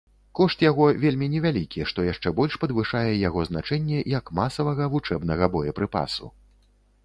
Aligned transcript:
Кошт 0.37 0.61
яго 0.65 0.85
вельмі 1.03 1.27
невялікі, 1.33 1.83
што 1.91 2.07
яшчэ 2.07 2.33
больш 2.41 2.57
падвышае 2.65 3.11
яго 3.27 3.45
значэнне 3.53 3.99
як 4.17 4.35
масавага 4.43 4.91
вучэбнага 4.95 5.55
боепрыпасу. 5.57 6.25